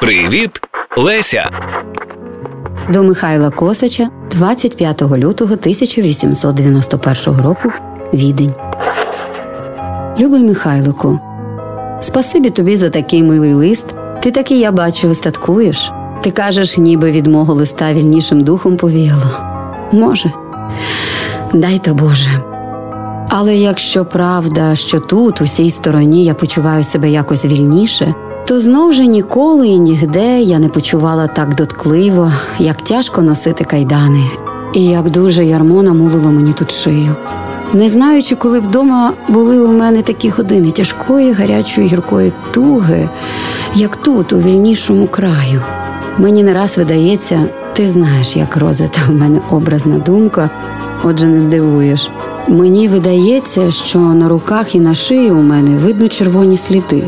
Привіт, 0.00 0.50
Леся! 0.96 1.50
До 2.88 3.02
Михайла 3.02 3.50
Косача 3.50 4.08
25 4.30 5.02
лютого 5.02 5.54
1891 5.54 7.40
року 7.40 7.72
Відень. 8.14 8.54
Любий 10.18 10.42
Михайлику, 10.42 11.18
спасибі 12.00 12.50
тобі 12.50 12.76
за 12.76 12.90
такий 12.90 13.22
милий 13.22 13.54
лист. 13.54 13.84
Ти 14.22 14.30
таки, 14.30 14.58
я 14.58 14.72
бачу, 14.72 15.08
остаткуєш. 15.08 15.92
Ти 16.22 16.30
кажеш, 16.30 16.78
ніби 16.78 17.10
від 17.10 17.26
мого 17.26 17.54
листа 17.54 17.92
вільнішим 17.92 18.44
духом 18.44 18.76
повіяло. 18.76 19.30
Може, 19.92 20.32
дай 21.52 21.78
то 21.78 21.94
Боже. 21.94 22.42
Але 23.28 23.56
якщо 23.56 24.04
правда, 24.04 24.76
що 24.76 25.00
тут, 25.00 25.40
у 25.40 25.46
цій 25.46 25.70
стороні, 25.70 26.24
я 26.24 26.34
почуваю 26.34 26.84
себе 26.84 27.10
якось 27.10 27.44
вільніше, 27.44 28.14
то 28.48 28.60
знов 28.60 28.92
же 28.92 29.06
ніколи 29.06 29.68
і 29.68 29.78
нігде 29.78 30.40
я 30.40 30.58
не 30.58 30.68
почувала 30.68 31.26
так 31.26 31.54
доткливо, 31.54 32.32
як 32.58 32.84
тяжко 32.84 33.22
носити 33.22 33.64
кайдани, 33.64 34.24
і 34.74 34.84
як 34.84 35.10
дуже 35.10 35.44
ярмо 35.44 35.82
намулило 35.82 36.30
мені 36.30 36.52
тут 36.52 36.72
шию. 36.72 37.16
Не 37.72 37.88
знаючи, 37.88 38.36
коли 38.36 38.60
вдома 38.60 39.12
були 39.28 39.58
у 39.58 39.72
мене 39.72 40.02
такі 40.02 40.30
години 40.30 40.70
тяжкої, 40.70 41.32
гарячої 41.32 41.86
гіркої 41.86 42.32
туги, 42.50 43.08
як 43.74 43.96
тут, 43.96 44.32
у 44.32 44.38
вільнішому 44.38 45.06
краю. 45.06 45.62
Мені 46.18 46.42
не 46.42 46.52
раз 46.52 46.78
видається, 46.78 47.44
ти 47.72 47.88
знаєш, 47.88 48.36
як 48.36 48.56
розвита 48.56 49.00
в 49.08 49.14
мене 49.14 49.40
образна 49.50 49.98
думка, 49.98 50.50
отже, 51.04 51.26
не 51.26 51.40
здивуєш. 51.40 52.10
Мені 52.48 52.88
видається, 52.88 53.70
що 53.70 53.98
на 53.98 54.28
руках 54.28 54.74
і 54.74 54.80
на 54.80 54.94
шиї 54.94 55.30
у 55.30 55.42
мене 55.42 55.76
видно 55.76 56.08
червоні 56.08 56.58
сліди, 56.58 57.04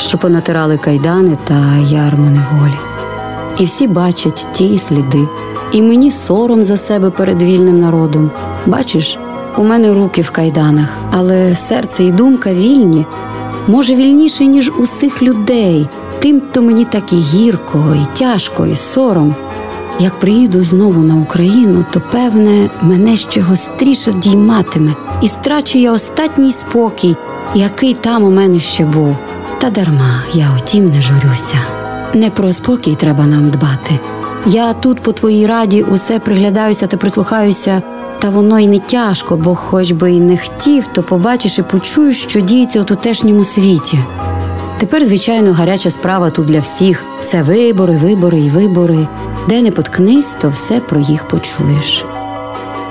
що 0.00 0.18
понатирали 0.18 0.78
кайдани 0.78 1.38
та 1.44 1.76
ярмо 1.88 2.30
неволі. 2.30 2.78
І 3.58 3.64
всі 3.64 3.88
бачать 3.88 4.46
ті 4.52 4.78
сліди, 4.78 5.28
і 5.72 5.82
мені 5.82 6.10
сором 6.12 6.64
за 6.64 6.76
себе 6.76 7.10
перед 7.10 7.42
вільним 7.42 7.80
народом. 7.80 8.30
Бачиш, 8.66 9.18
у 9.56 9.64
мене 9.64 9.94
руки 9.94 10.22
в 10.22 10.30
кайданах, 10.30 10.88
але 11.10 11.54
серце 11.54 12.04
і 12.04 12.10
думка 12.10 12.52
вільні, 12.52 13.06
може, 13.66 13.94
вільніше, 13.94 14.46
ніж 14.46 14.72
усіх 14.78 15.22
людей. 15.22 15.88
Тим 16.18 16.40
то 16.52 16.62
мені 16.62 16.84
так 16.84 17.12
і 17.12 17.16
гірко, 17.16 17.96
і 17.96 18.18
тяжко, 18.18 18.66
і 18.66 18.74
сором. 18.74 19.34
Як 20.00 20.18
приїду 20.18 20.64
знову 20.64 21.02
на 21.02 21.16
Україну, 21.16 21.84
то 21.92 22.02
певне 22.12 22.70
мене 22.82 23.16
ще 23.16 23.40
гостріше 23.40 24.12
дійматиме, 24.12 24.94
і 25.22 25.28
страчу 25.28 25.78
я 25.78 25.92
остатній 25.92 26.52
спокій, 26.52 27.16
який 27.54 27.94
там 27.94 28.24
у 28.24 28.30
мене 28.30 28.58
ще 28.58 28.84
був. 28.84 29.16
Та 29.60 29.70
дарма 29.70 30.22
я 30.32 30.50
отім 30.56 30.90
не 30.90 31.02
журюся. 31.02 31.56
Не 32.14 32.30
про 32.30 32.52
спокій 32.52 32.94
треба 32.94 33.26
нам 33.26 33.50
дбати. 33.50 34.00
Я 34.46 34.72
тут, 34.72 35.02
по 35.02 35.12
твоїй 35.12 35.46
раді, 35.46 35.82
усе 35.82 36.18
приглядаюся 36.18 36.86
та 36.86 36.96
прислухаюся, 36.96 37.82
та 38.18 38.30
воно 38.30 38.58
й 38.58 38.66
не 38.66 38.78
тяжко, 38.78 39.36
бо 39.36 39.54
хоч 39.54 39.92
би 39.92 40.12
й 40.12 40.20
не 40.20 40.38
хотів, 40.38 40.86
то 40.86 41.02
побачиш 41.02 41.58
і 41.58 41.62
почуєш, 41.62 42.22
що 42.22 42.40
діється 42.40 42.80
у 42.80 42.84
тутешньому 42.84 43.44
світі. 43.44 43.98
Тепер, 44.78 45.04
звичайно, 45.04 45.52
гаряча 45.52 45.90
справа 45.90 46.30
тут 46.30 46.46
для 46.46 46.60
всіх 46.60 47.04
все 47.20 47.42
вибори, 47.42 47.96
вибори 47.96 48.40
і 48.40 48.50
вибори. 48.50 49.08
Де 49.48 49.62
не 49.62 49.70
поткнись, 49.70 50.36
то 50.40 50.48
все 50.48 50.80
про 50.80 51.00
їх 51.00 51.28
почуєш. 51.28 52.04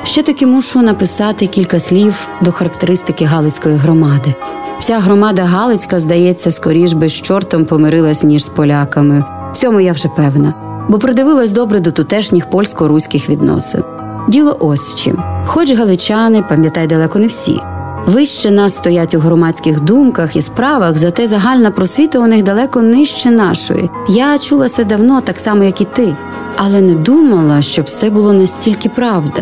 Ще 0.04 0.24
таки 0.24 0.46
мушу 0.46 0.82
написати 0.82 1.48
кілька 1.48 1.80
слів 1.80 2.28
до 2.42 2.52
характеристики 2.52 3.26
Галицької 3.26 3.76
громади. 3.76 4.34
Вся 4.80 5.00
громада 5.00 5.44
Галицька, 5.44 6.00
здається, 6.00 6.52
скоріш 6.52 6.94
би 6.94 7.10
з 7.10 7.14
чортом 7.14 7.66
помирилась, 7.66 8.24
ніж 8.24 8.46
з 8.46 8.50
поляками. 8.50 9.24
В 9.54 9.58
цьому 9.58 9.80
я 9.80 9.92
вже 9.92 10.08
певна, 10.08 10.54
бо 10.90 11.00
придивилась 11.00 11.52
добре 11.52 11.80
до 11.80 11.92
тутешніх 11.92 12.50
польсько-руських 12.50 13.30
відносин. 13.30 13.84
Діло 14.30 14.58
ось 14.60 14.90
в 14.90 14.96
чим. 14.96 15.18
Хоч 15.46 15.72
галичани, 15.72 16.44
пам'ятай 16.50 16.88
далеко 16.88 17.20
не 17.20 17.28
всі. 17.28 17.62
Вище 18.06 18.52
нас 18.52 18.76
стоять 18.76 19.14
у 19.14 19.20
громадських 19.20 19.82
думках 19.82 20.36
і 20.36 20.42
справах, 20.42 20.98
зате 20.98 21.28
загальна 21.28 21.72
просвіта 21.72 22.20
у 22.20 22.28
них 22.28 22.44
далеко 22.44 22.82
нижче 22.82 23.32
нашої. 23.32 23.90
Я 24.10 24.38
чула 24.40 24.70
це 24.70 24.84
давно, 24.84 25.22
так 25.22 25.40
само, 25.40 25.64
як 25.64 25.82
і 25.82 25.86
ти, 25.86 26.16
але 26.58 26.82
не 26.82 26.94
думала, 26.94 27.62
щоб 27.62 27.86
все 27.86 28.10
було 28.10 28.34
настільки 28.34 28.90
правда. 28.90 29.42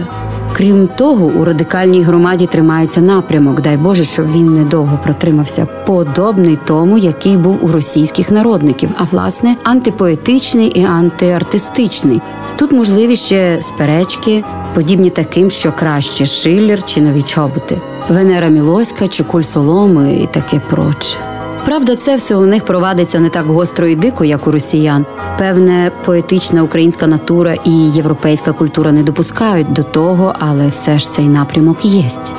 Крім 0.57 0.87
того, 0.87 1.25
у 1.25 1.43
радикальній 1.43 2.01
громаді 2.01 2.45
тримається 2.45 3.01
напрямок, 3.01 3.61
дай 3.61 3.77
Боже, 3.77 4.03
щоб 4.03 4.31
він 4.31 4.53
недовго 4.53 4.99
протримався, 5.03 5.65
подобний 5.65 6.59
тому, 6.65 6.97
який 6.97 7.37
був 7.37 7.65
у 7.65 7.71
російських 7.71 8.31
народників, 8.31 8.89
а 8.97 9.03
власне 9.03 9.55
антипоетичний 9.63 10.67
і 10.67 10.83
антиартистичний. 10.83 12.21
Тут 12.55 12.71
можливі 12.71 13.15
ще 13.15 13.61
сперечки, 13.61 14.43
подібні 14.73 15.09
таким, 15.09 15.49
що 15.49 15.71
краще 15.71 16.25
Шиллер 16.25 16.83
чи 16.83 17.01
нові 17.01 17.21
чоботи, 17.21 17.81
Венера 18.09 18.47
Мілоська 18.47 19.07
чи 19.07 19.23
куль 19.23 19.41
соломи 19.41 20.13
і 20.13 20.27
таке 20.27 20.61
проче. 20.69 21.36
Правда, 21.67 21.95
це 21.95 22.15
все 22.15 22.35
у 22.35 22.45
них 22.45 22.65
провадиться 22.65 23.19
не 23.19 23.29
так 23.29 23.45
гостро 23.45 23.87
і 23.87 23.95
дико, 23.95 24.25
як 24.25 24.47
у 24.47 24.51
росіян. 24.51 25.05
Певне, 25.39 25.91
поетична 26.05 26.63
українська 26.63 27.07
натура 27.07 27.55
і 27.65 27.71
європейська 27.71 28.51
культура 28.51 28.91
не 28.91 29.03
допускають 29.03 29.73
до 29.73 29.83
того, 29.83 30.35
але 30.39 30.67
все 30.67 30.99
ж 30.99 31.11
цей 31.11 31.27
напрямок 31.27 31.85
єсть. 31.85 32.33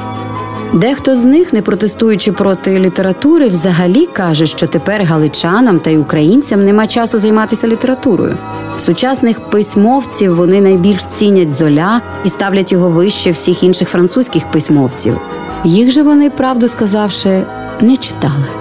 Дехто 0.73 1.15
з 1.15 1.25
них, 1.25 1.53
не 1.53 1.63
протестуючи 1.63 2.33
проти 2.33 2.79
літератури, 2.79 3.49
взагалі 3.49 4.07
каже, 4.07 4.47
що 4.47 4.67
тепер 4.67 5.05
галичанам 5.05 5.81
та 5.81 5.91
й 5.91 5.97
українцям 5.97 6.65
нема 6.65 6.87
часу 6.87 7.19
займатися 7.19 7.69
літературою. 7.69 8.37
Сучасних 8.79 9.41
письмовців 9.41 10.37
вони 10.37 10.61
найбільш 10.61 11.05
цінять 11.07 11.51
золя 11.51 12.03
і 12.25 12.29
ставлять 12.29 12.73
його 12.73 12.91
вище 12.91 13.31
всіх 13.31 13.63
інших 13.63 13.89
французьких 13.89 14.51
письмовців. 14.51 15.21
Їх 15.65 15.91
же 15.91 16.03
вони, 16.03 16.31
правду 16.31 16.69
сказавши, 16.69 17.45
не 17.81 17.97
читали. 17.97 18.58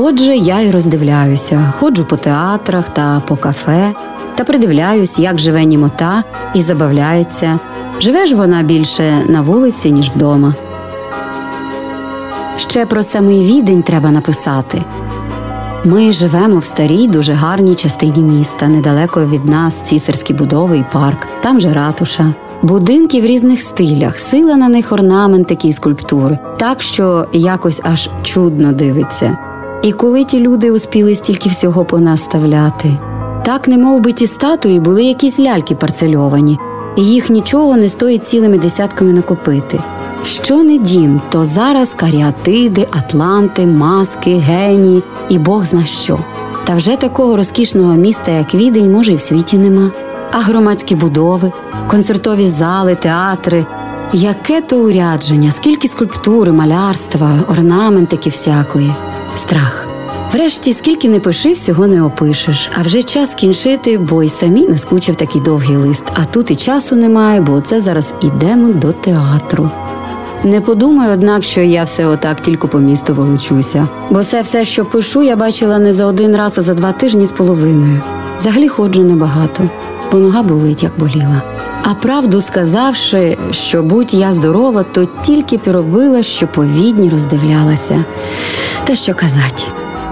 Отже, 0.00 0.36
я 0.36 0.60
й 0.60 0.70
роздивляюся, 0.70 1.72
ходжу 1.78 2.06
по 2.08 2.16
театрах 2.16 2.88
та 2.88 3.22
по 3.26 3.36
кафе 3.36 3.94
та 4.34 4.44
придивляюсь, 4.44 5.18
як 5.18 5.38
живе 5.38 5.64
німота 5.64 6.24
і 6.54 6.62
забавляється. 6.62 7.58
Живе 8.00 8.26
ж 8.26 8.36
вона 8.36 8.62
більше 8.62 9.24
на 9.28 9.40
вулиці, 9.40 9.92
ніж 9.92 10.10
вдома. 10.10 10.54
Ще 12.56 12.86
про 12.86 13.02
самий 13.02 13.40
відень 13.40 13.82
треба 13.82 14.10
написати. 14.10 14.82
Ми 15.84 16.12
живемо 16.12 16.58
в 16.58 16.64
старій, 16.64 17.08
дуже 17.08 17.32
гарній 17.32 17.74
частині 17.74 18.22
міста, 18.22 18.68
недалеко 18.68 19.24
від 19.24 19.44
нас 19.44 19.74
цісарські 19.84 20.34
будови 20.34 20.78
і 20.78 20.84
парк, 20.92 21.26
там 21.40 21.60
же 21.60 21.72
ратуша. 21.72 22.34
Будинки 22.62 23.20
в 23.20 23.26
різних 23.26 23.62
стилях, 23.62 24.18
сила 24.18 24.56
на 24.56 24.68
них 24.68 24.92
орнаментики 24.92 25.68
і 25.68 25.72
скульптури, 25.72 26.38
так 26.58 26.82
що 26.82 27.26
якось 27.32 27.80
аж 27.84 28.10
чудно 28.22 28.72
дивиться. 28.72 29.47
І 29.82 29.92
коли 29.92 30.24
ті 30.24 30.40
люди 30.40 30.70
успіли 30.70 31.14
стільки 31.14 31.48
всього 31.48 31.84
понаставляти, 31.84 32.98
так 33.44 33.68
немов 33.68 34.00
би 34.00 34.12
ті 34.12 34.26
статуї 34.26 34.80
були 34.80 35.04
якісь 35.04 35.38
ляльки 35.38 35.74
парцельовані, 35.74 36.58
і 36.96 37.02
їх 37.04 37.30
нічого 37.30 37.76
не 37.76 37.88
стоїть 37.88 38.28
цілими 38.28 38.58
десятками 38.58 39.12
накопити. 39.12 39.80
Що 40.24 40.62
не 40.62 40.78
дім, 40.78 41.20
то 41.30 41.44
зараз 41.44 41.94
каріатиди, 41.94 42.86
атланти, 42.90 43.66
маски, 43.66 44.34
генії 44.34 45.02
і 45.28 45.38
Бог 45.38 45.64
зна 45.64 45.84
що. 45.84 46.18
Та 46.64 46.74
вже 46.74 46.96
такого 46.96 47.36
розкішного 47.36 47.94
міста, 47.94 48.30
як 48.30 48.54
відень, 48.54 48.92
може, 48.92 49.12
і 49.12 49.16
в 49.16 49.20
світі 49.20 49.58
нема. 49.58 49.90
А 50.32 50.38
громадські 50.38 50.94
будови, 50.94 51.52
концертові 51.90 52.48
зали, 52.48 52.94
театри. 52.94 53.66
Яке 54.12 54.60
то 54.60 54.78
урядження, 54.78 55.52
скільки 55.52 55.88
скульптури, 55.88 56.52
малярства, 56.52 57.30
орнаментики 57.48 58.30
всякої, 58.30 58.94
страх. 59.38 59.86
Врешті, 60.32 60.72
скільки 60.72 61.08
не 61.08 61.20
пиши, 61.20 61.52
всього 61.52 61.86
не 61.86 62.02
опишеш, 62.02 62.70
а 62.78 62.82
вже 62.82 63.02
час 63.02 63.34
кінчити, 63.34 63.98
бо 63.98 64.22
й 64.22 64.28
самі 64.28 64.68
наскучив 64.68 65.16
такий 65.16 65.42
довгий 65.42 65.76
лист. 65.76 66.04
А 66.14 66.24
тут 66.24 66.50
і 66.50 66.56
часу 66.56 66.96
немає, 66.96 67.40
бо 67.40 67.60
це 67.60 67.80
зараз 67.80 68.12
ідемо 68.22 68.72
до 68.72 68.92
театру. 68.92 69.70
Не 70.44 70.60
подумай, 70.60 71.10
однак, 71.12 71.44
що 71.44 71.60
я 71.60 71.84
все 71.84 72.06
отак 72.06 72.42
тільки 72.42 72.66
по 72.66 72.78
місту 72.78 73.14
волочуся, 73.14 73.88
бо 74.10 74.20
все, 74.20 74.40
все, 74.40 74.64
що 74.64 74.84
пишу, 74.84 75.22
я 75.22 75.36
бачила 75.36 75.78
не 75.78 75.94
за 75.94 76.06
один 76.06 76.36
раз, 76.36 76.58
а 76.58 76.62
за 76.62 76.74
два 76.74 76.92
тижні 76.92 77.26
з 77.26 77.32
половиною. 77.32 78.00
Взагалі 78.40 78.68
ходжу 78.68 79.02
небагато, 79.02 79.70
бо 80.12 80.18
нога 80.18 80.42
болить, 80.42 80.82
як 80.82 80.92
боліла. 80.98 81.42
А 81.82 81.94
правду 81.94 82.40
сказавши, 82.40 83.38
що 83.50 83.82
будь 83.82 84.14
я 84.14 84.32
здорова, 84.32 84.82
то 84.82 85.08
тільки 85.22 85.60
робила, 85.66 86.22
що 86.22 86.46
по 86.46 86.64
відні 86.64 87.10
роздивлялася. 87.10 88.04
Та 88.88 88.96
що 88.96 89.14
казать, 89.14 89.66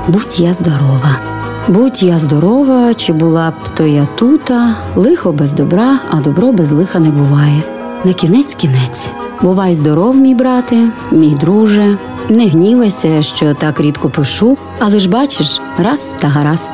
будь 0.08 0.40
я 0.40 0.54
здорова. 0.54 1.20
Будь 1.68 2.02
я 2.02 2.18
здорова, 2.18 2.94
чи 2.94 3.12
була 3.12 3.50
б 3.50 3.54
то 3.74 3.86
я 3.86 4.06
тута, 4.16 4.74
лихо 4.96 5.32
без 5.32 5.52
добра, 5.52 5.98
а 6.10 6.20
добро 6.20 6.52
без 6.52 6.72
лиха 6.72 6.98
не 6.98 7.08
буває. 7.08 7.62
На 8.04 8.12
кінець 8.12 8.54
кінець. 8.54 9.10
Бувай 9.42 9.74
здоров, 9.74 10.16
мій 10.16 10.34
брате, 10.34 10.90
мій 11.12 11.34
друже. 11.40 11.98
Не 12.28 12.48
гнівайся, 12.48 13.22
що 13.22 13.54
так 13.54 13.80
рідко 13.80 14.10
пишу, 14.10 14.58
але 14.78 15.00
ж 15.00 15.08
бачиш, 15.08 15.60
раз 15.78 16.06
та 16.20 16.28
гаразд. 16.28 16.70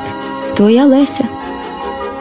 Твоя 0.54 0.86
Леся. 0.86 1.24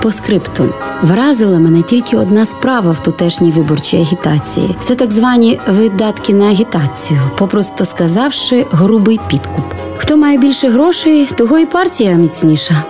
По 0.01 0.12
скрипту. 0.12 0.74
Вразила 1.01 1.59
мене 1.59 1.81
тільки 1.81 2.18
одна 2.18 2.45
справа 2.45 2.92
в 2.92 3.03
тутешній 3.03 3.51
виборчій 3.51 3.98
агітації. 3.98 4.75
Це 4.80 4.95
так 4.95 5.12
звані 5.12 5.59
видатки 5.68 6.33
на 6.33 6.45
агітацію, 6.45 7.19
попросту 7.38 7.86
сказавши, 7.86 8.65
грубий 8.71 9.19
підкуп. 9.30 9.65
Хто 9.98 10.18
має 10.18 10.38
більше 10.38 10.69
грошей, 10.69 11.25
того 11.25 11.59
і 11.59 11.65
партія 11.65 12.12
міцніша. 12.12 12.83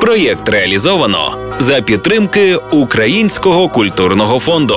Проєкт 0.00 0.48
реалізовано 0.48 1.36
за 1.58 1.80
підтримки 1.80 2.56
Українського 2.56 3.68
культурного 3.68 4.38
фонду. 4.38 4.76